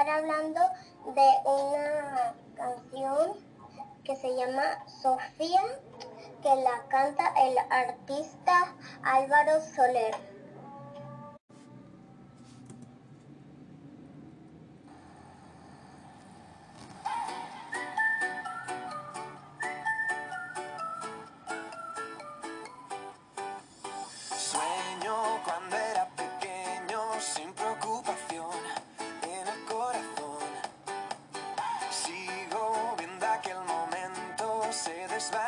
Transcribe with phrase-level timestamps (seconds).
[0.00, 0.60] estar hablando
[1.14, 3.32] de una canción
[4.02, 5.60] que se llama Sofía,
[6.42, 10.29] que la canta el artista Álvaro Soler.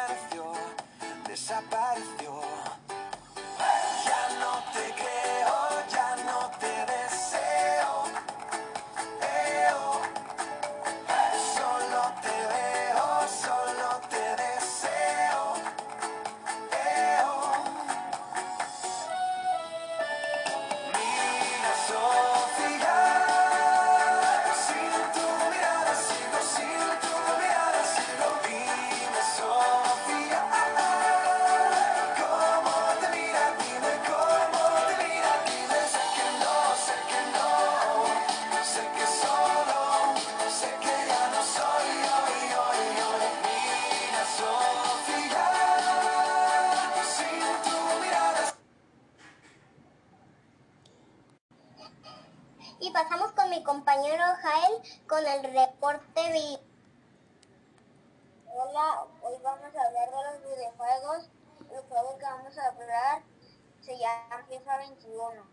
[0.02, 0.52] desapareció,
[1.28, 2.62] desapareció.
[53.62, 56.59] Compañero Jael con el reporte vi.
[58.53, 61.31] Hola, hoy vamos a hablar de los videojuegos.
[61.70, 63.23] El juego que vamos a hablar
[63.81, 65.47] se llama FIFA 21.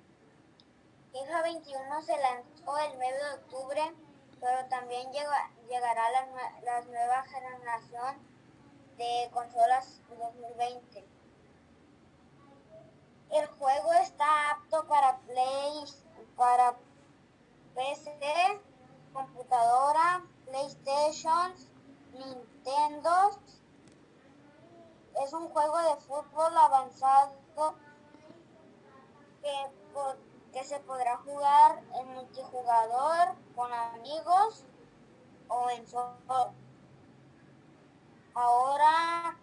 [1.12, 3.82] FIFA 21 se lanzó el 9 de octubre,
[4.40, 6.28] pero también llegará la,
[6.64, 8.18] la nueva generación
[8.98, 11.06] de consolas 2020.
[13.32, 15.84] El juego está apto para Play,
[16.36, 16.76] para
[17.76, 18.62] PC,
[19.14, 21.54] computadora, PlayStation,
[22.14, 23.32] Nintendo.
[25.24, 27.36] Es un juego de fútbol avanzado
[29.42, 34.66] que, que se podrá jugar en multijugador, con amigos
[35.48, 36.54] o en solo.
[38.34, 39.38] Ahora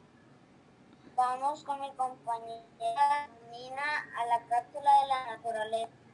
[1.16, 6.05] vamos con mi compañera Nina a la cápsula de la naturaleza.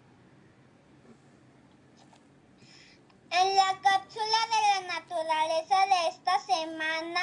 [3.34, 7.22] En la cápsula de la naturaleza de esta semana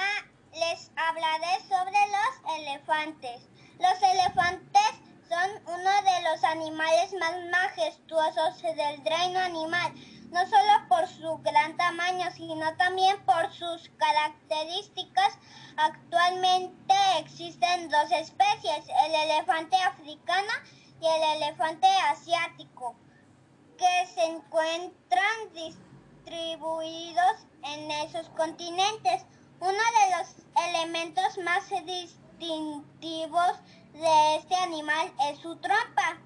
[0.53, 3.47] les hablaré sobre los elefantes.
[3.77, 4.91] Los elefantes
[5.29, 9.93] son uno de los animales más majestuosos del reino animal,
[10.31, 15.37] no solo por su gran tamaño, sino también por sus características.
[15.77, 20.53] Actualmente existen dos especies, el elefante africano
[20.99, 22.95] y el elefante asiático,
[23.77, 25.53] que se encuentran
[26.29, 29.25] distribuidos en esos continentes.
[29.59, 30.35] Uno de los
[30.69, 33.51] elementos más distintivos
[33.93, 36.17] de este animal es su trompa.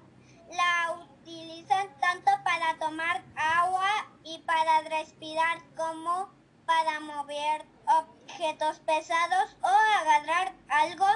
[0.50, 3.88] La utilizan tanto para tomar agua
[4.24, 6.28] y para respirar como
[6.66, 11.06] para mover objetos pesados o agarrar algo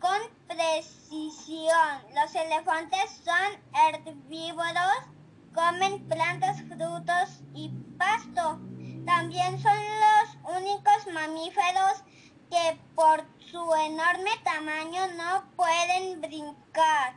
[0.00, 2.02] con precisión.
[2.14, 5.15] Los elefantes son herbívoros
[5.56, 8.60] comen plantas, frutos y pasto.
[9.06, 12.04] También son los únicos mamíferos
[12.50, 17.14] que por su enorme tamaño no pueden brincar.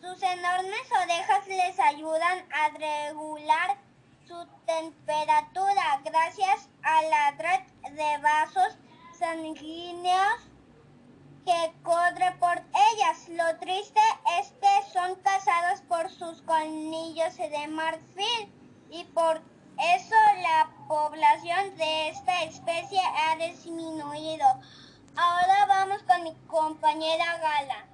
[0.00, 3.78] Sus enormes orejas les ayudan a regular
[4.26, 8.78] su temperatura gracias a la red de vasos
[9.16, 10.50] sanguíneos
[11.44, 13.05] que corre por ellas.
[17.36, 18.50] De marfil
[18.90, 24.46] y por eso la población de esta especie ha disminuido.
[25.16, 27.86] Ahora vamos con mi compañera Gala.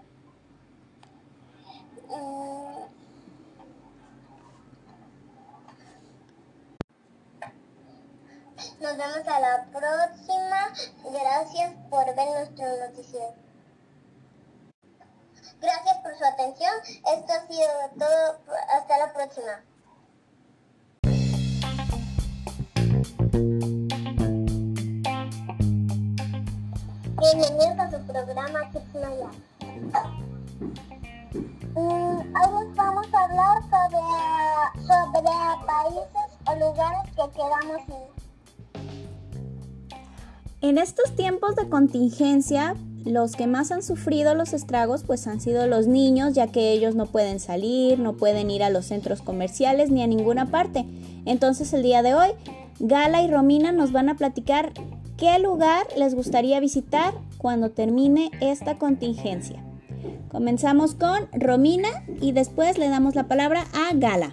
[8.81, 10.73] Nos vemos a la próxima.
[11.11, 13.42] Gracias por ver nuestro noticiero.
[15.63, 16.73] Gracias por su atención.
[16.85, 18.41] Esto ha sido todo.
[18.77, 19.63] Hasta la próxima.
[27.21, 28.95] Bienvenidos a su programa Kids
[31.75, 34.03] mm, hoy vamos a hablar sobre,
[34.85, 35.31] sobre
[35.65, 38.11] países o lugares que queramos ir.
[40.61, 45.67] En estos tiempos de contingencia, los que más han sufrido los estragos pues han sido
[45.67, 49.91] los niños, ya que ellos no pueden salir, no pueden ir a los centros comerciales
[49.91, 50.87] ni a ninguna parte.
[51.25, 52.29] Entonces el día de hoy,
[52.79, 54.73] Gala y Romina nos van a platicar
[55.17, 59.63] qué lugar les gustaría visitar cuando termine esta contingencia.
[60.31, 61.89] Comenzamos con Romina
[62.21, 64.33] y después le damos la palabra a Gala.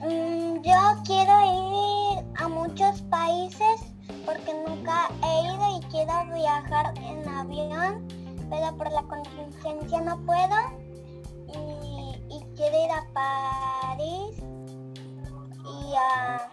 [0.00, 3.93] Mm, yo quiero ir a muchos países
[4.24, 8.06] porque nunca he ido y quiero viajar en avión,
[8.50, 10.56] pero por la contingencia no puedo.
[11.48, 11.94] Y,
[12.56, 14.36] quiero ir a París
[15.64, 16.48] y, a,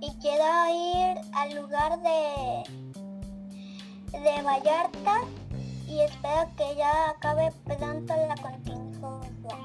[0.00, 2.62] y quiero ir al lugar de,
[4.18, 5.20] de Vallarta
[5.88, 9.56] y espero que ya acabe pronto la contingencia.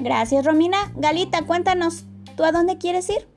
[0.00, 0.92] Gracias, Romina.
[0.96, 2.04] Galita, cuéntanos,
[2.36, 3.33] ¿tú a dónde quieres ir?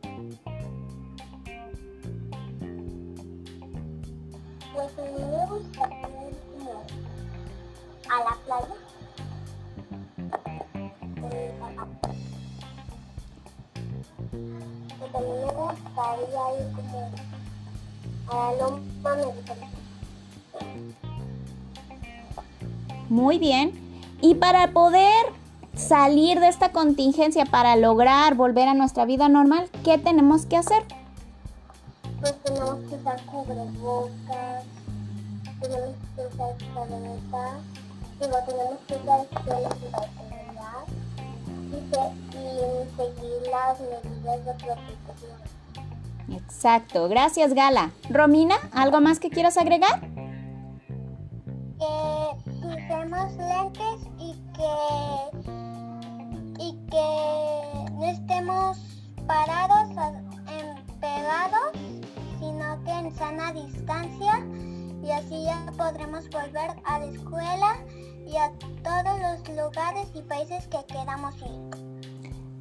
[23.10, 23.72] Muy bien.
[24.22, 25.26] Y para poder
[25.76, 30.84] salir de esta contingencia, para lograr volver a nuestra vida normal, ¿qué tenemos que hacer?
[32.20, 34.64] Pues tenemos que usar cubrebocas,
[35.62, 36.56] tenemos que usar
[38.20, 40.86] Digo, tenemos que usar geles antibacterial
[41.62, 41.78] y,
[43.26, 45.57] y las medidas de protección.
[46.30, 47.92] Exacto, gracias Gala.
[48.10, 50.02] Romina, ¿algo más que quieras agregar?
[51.80, 51.88] Que
[52.68, 54.74] usemos lentes y que,
[56.60, 58.78] y que no estemos
[59.26, 59.90] parados
[60.48, 61.72] en pegados,
[62.40, 64.46] sino que en sana distancia
[65.04, 67.78] y así ya podremos volver a la escuela
[68.26, 68.52] y a
[68.84, 71.87] todos los lugares y países que queramos ir.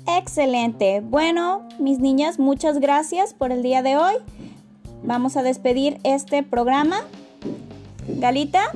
[0.06, 1.00] Excelente.
[1.00, 4.14] Bueno, mis niñas, muchas gracias por el día de hoy.
[5.02, 7.00] Vamos a despedir este programa.
[8.08, 8.70] Galita.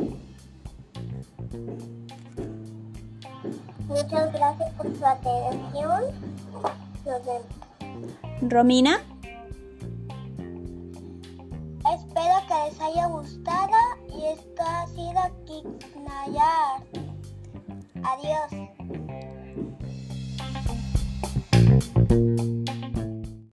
[3.86, 6.02] Muchas gracias por su atención.
[7.04, 7.60] Nos vemos.
[8.42, 9.00] Romina.
[11.92, 13.76] Espero que les haya gustado
[14.08, 16.82] y esto ha sido Kiknayar.
[18.02, 18.70] Adiós.